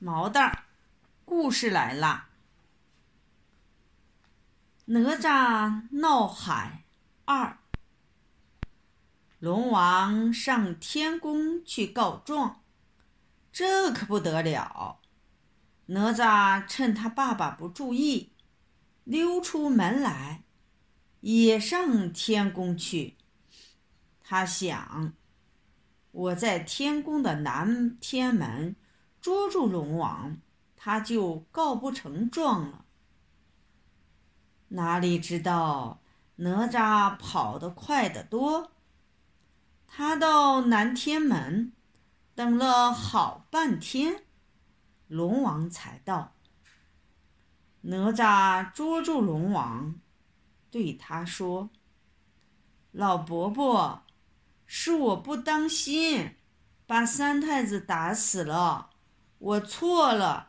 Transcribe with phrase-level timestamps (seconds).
[0.00, 0.62] 毛蛋儿，
[1.24, 2.28] 故事来了。
[4.84, 6.84] 哪吒闹海
[7.24, 7.58] 二，
[9.40, 12.62] 龙王上天宫去告状，
[13.50, 15.00] 这可不得了。
[15.86, 18.30] 哪吒趁他爸爸不注意，
[19.02, 20.44] 溜出门来，
[21.22, 23.16] 也上天宫去。
[24.22, 25.12] 他想，
[26.12, 28.76] 我在天宫的南天门。
[29.20, 30.38] 捉住龙王，
[30.76, 32.84] 他就告不成状了。
[34.68, 36.00] 哪里知道
[36.36, 38.70] 哪吒跑得快得多，
[39.86, 41.72] 他到南天门
[42.34, 44.24] 等了好半天，
[45.08, 46.34] 龙王才到。
[47.80, 49.94] 哪吒捉住龙王，
[50.70, 51.70] 对他说
[52.92, 54.02] ：“老伯伯，
[54.66, 56.36] 是我不当心，
[56.86, 58.90] 把三太子打死了。”
[59.38, 60.48] 我错了，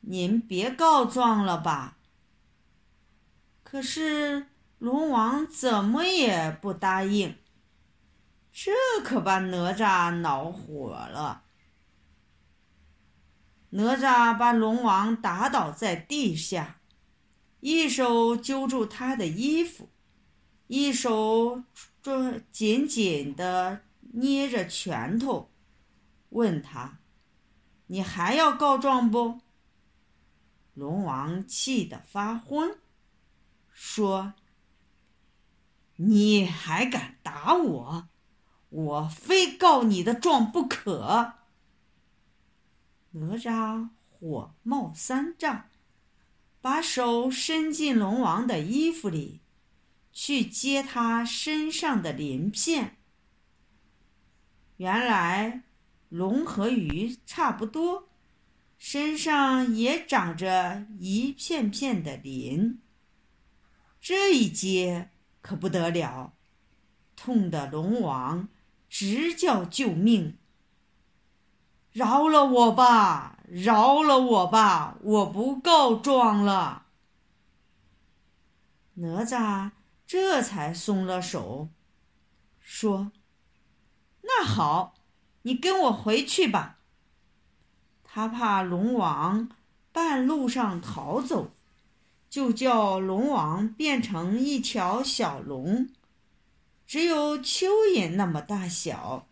[0.00, 1.98] 您别告状了吧。
[3.62, 4.46] 可是
[4.78, 7.36] 龙王怎么也不答应，
[8.52, 8.72] 这
[9.04, 11.42] 可把哪吒恼火了。
[13.70, 16.80] 哪吒把龙王打倒在地下，
[17.60, 19.90] 一手揪住他的衣服，
[20.68, 21.64] 一手
[22.00, 23.80] 抓紧紧的
[24.12, 25.50] 捏着拳头，
[26.30, 27.00] 问他。
[27.86, 29.40] 你还要告状不？
[30.72, 32.78] 龙王气得发昏，
[33.70, 34.34] 说
[35.96, 38.08] ：“你还敢打我？
[38.70, 41.34] 我非告你的状不可！”
[43.12, 45.68] 哪吒火冒三丈，
[46.60, 49.42] 把手伸进龙王的衣服里，
[50.12, 52.96] 去接他身上的鳞片。
[54.78, 55.62] 原来。
[56.14, 58.08] 龙和鱼差不多，
[58.78, 62.80] 身上也长着一片片的鳞。
[64.00, 65.10] 这一接
[65.42, 66.34] 可不得了，
[67.16, 68.48] 痛得龙王
[68.88, 70.38] 直叫救命！
[71.90, 76.86] 饶了我吧，饶了我吧，我不告状了。
[78.94, 79.72] 哪吒
[80.06, 81.70] 这才松了手，
[82.60, 83.10] 说
[84.22, 84.94] ：“那好。”
[85.46, 86.78] 你跟我回去吧。
[88.02, 89.50] 他怕龙王
[89.92, 91.52] 半路上逃走，
[92.30, 95.90] 就叫龙王变成一条小龙，
[96.86, 99.26] 只有蚯蚓那么大小，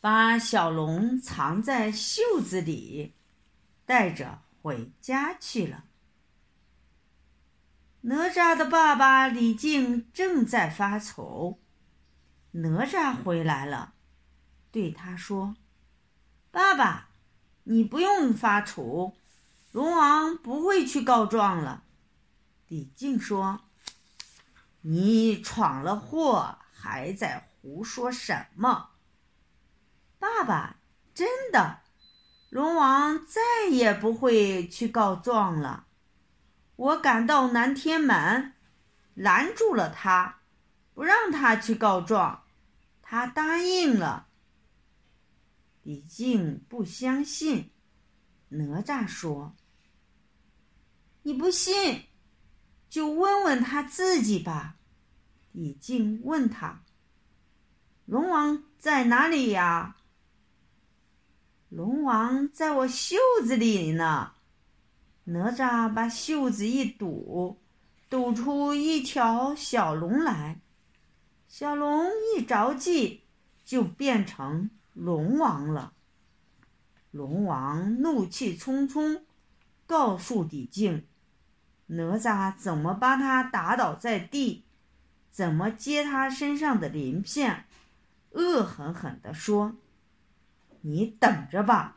[0.00, 3.14] 把小龙藏在袖子里，
[3.84, 5.84] 带着回家去了。
[8.02, 11.58] 哪吒的爸爸李靖正在发愁，
[12.52, 13.94] 哪吒回来了。
[14.72, 15.56] 对他说
[16.50, 17.08] ：“爸爸，
[17.64, 19.16] 你不用发愁，
[19.72, 21.82] 龙王不会去告状了。”
[22.68, 23.60] 李靖说
[24.82, 28.90] ：“你闯了祸，还在胡说什么？”
[30.20, 30.76] 爸爸，
[31.14, 31.80] 真的，
[32.48, 35.86] 龙王再也不会去告状了。
[36.76, 38.54] 我赶到南天门，
[39.14, 40.40] 拦住了他，
[40.94, 42.44] 不让他去告状，
[43.02, 44.28] 他答应了。
[45.82, 47.70] 李靖不相信，
[48.48, 49.54] 哪吒说
[51.22, 52.04] ：“你不信，
[52.88, 54.76] 就问问他自己吧。”
[55.52, 56.82] 李靖问他
[58.06, 59.96] ：“龙王在哪里呀
[61.70, 64.32] ？”“龙王在我袖子里呢。”
[65.24, 67.60] 哪吒把袖子一堵，
[68.08, 70.60] 堵出一条小龙来。
[71.46, 73.22] 小龙一着急，
[73.64, 74.70] 就变成。
[75.00, 75.94] 龙王了，
[77.10, 79.24] 龙王怒气冲冲，
[79.86, 81.06] 告诉李靖
[81.88, 84.66] ：“哪吒怎么把他打倒在地，
[85.30, 87.64] 怎么接他身上的鳞片，
[88.32, 89.74] 恶狠狠地说
[90.82, 91.96] ：‘你等着吧，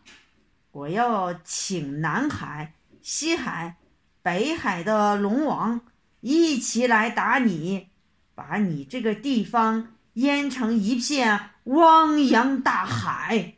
[0.72, 3.76] 我要请南海、西海、
[4.22, 5.82] 北海的龙王
[6.22, 7.90] 一起来打你，
[8.34, 13.56] 把你这个地方淹成一片。’”汪洋大海。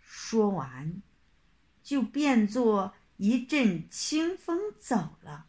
[0.00, 1.02] 说完，
[1.82, 5.46] 就变作一阵清风走了。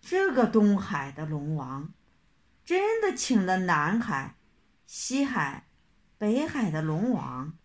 [0.00, 1.92] 这个东海的龙王，
[2.64, 4.36] 真的请了南海、
[4.86, 5.66] 西海、
[6.16, 7.56] 北海的龙王，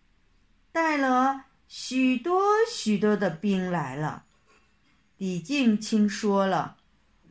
[0.72, 4.24] 带了许多许多的兵来了。
[5.18, 6.78] 李靖听说了，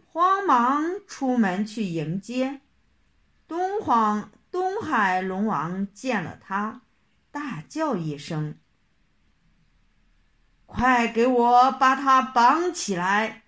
[0.05, 2.61] 慌忙出门去迎接
[3.47, 4.31] 东皇。
[4.51, 6.81] 东海龙王见了他，
[7.31, 8.57] 大叫一声
[10.65, 13.43] ：“快给我把他绑起来！”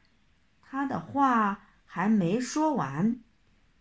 [0.61, 3.19] 他的话还没说完，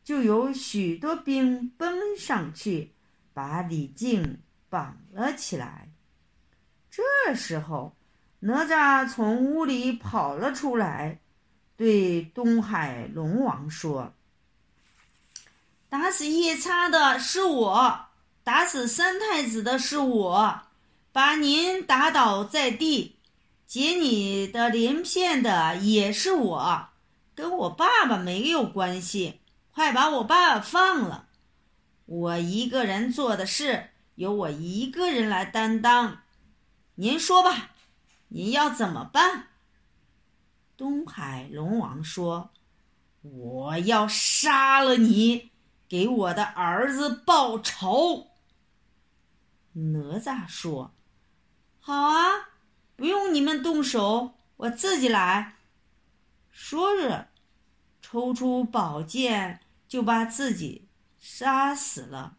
[0.03, 2.95] 就有许多兵奔上去，
[3.33, 5.91] 把李靖绑了起来。
[6.91, 7.97] 这时候，
[8.41, 11.21] 哪吒从屋里跑了出来，
[11.77, 14.15] 对东海龙王说
[15.91, 18.07] ：“打死夜叉的是我，
[18.45, 20.61] 打死三太子的是我，
[21.11, 23.17] 把您打倒在地，
[23.67, 26.89] 劫你的鳞片的也是我，
[27.35, 29.41] 跟我爸爸没有关系。
[29.73, 31.27] 快把我爸爸放了！
[32.07, 36.19] 我一个人做的事，由我一个人来担当。”
[36.95, 37.71] 您说吧，
[38.29, 39.49] 您要怎么办？
[40.77, 42.51] 东海龙王说
[43.23, 45.50] ：“我要杀了你，
[45.91, 48.29] 给我的儿子报仇。”
[49.75, 50.95] 哪吒说
[51.79, 52.49] ：“好啊，
[52.97, 55.57] 不用你们动手，我自己来。”
[56.51, 57.29] 说着，
[58.01, 60.89] 抽出宝剑就把自己
[61.19, 62.37] 杀死了。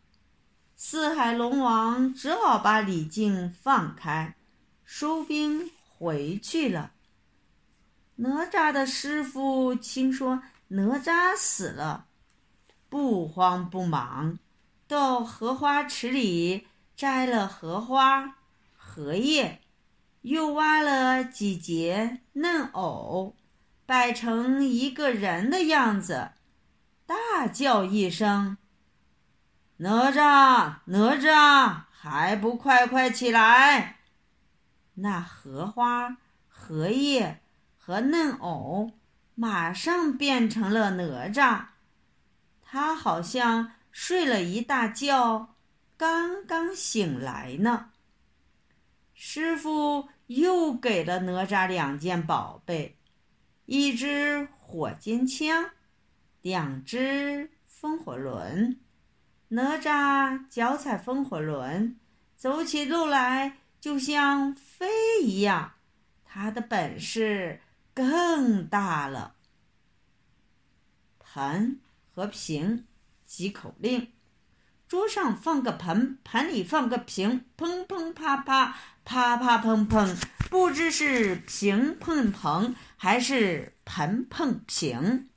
[0.76, 4.36] 四海龙王只好把李靖放开。
[4.84, 6.92] 收兵回去了。
[8.18, 12.08] 哪吒的师傅听说哪吒死了，
[12.92, 14.38] 不慌不忙，
[14.86, 18.36] 到荷花池里摘了荷花、
[18.76, 19.62] 荷叶，
[20.24, 23.34] 又挖了几节嫩藕，
[23.86, 26.32] 摆成一个人的样子，
[27.06, 28.58] 大叫一声
[29.80, 34.00] ：“哪吒，哪吒，还不快快起来！”
[34.96, 36.18] 那荷花、
[36.50, 37.40] 荷叶
[37.78, 38.92] 和嫩藕
[39.36, 41.68] 马上变成了哪吒，
[42.74, 45.56] 他好像睡了一大觉，
[45.98, 47.92] 刚刚醒来呢。
[49.14, 52.98] 师傅又给了哪吒两件宝贝：
[53.66, 55.72] 一支火尖枪，
[56.42, 58.80] 两只风火轮。
[59.50, 62.00] 哪吒脚踩风火轮，
[62.38, 63.58] 走起路来。
[63.82, 64.88] 就像飞
[65.24, 65.74] 一样，
[66.24, 67.60] 他的本事
[67.94, 69.36] 更大了。
[71.20, 71.82] 盆
[72.14, 72.86] 和平，
[73.26, 74.12] 几口令：
[74.88, 78.76] 桌上放个盆，盆里放个瓶，砰砰啪啪，
[79.06, 80.16] 啪啪砰砰，
[80.50, 85.30] 不知是瓶碰盆还是盆碰瓶。